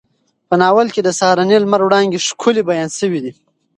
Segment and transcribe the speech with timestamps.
[0.47, 3.31] په ناول کې د سهارني لمر وړانګې ښکلې بیان شوې دي.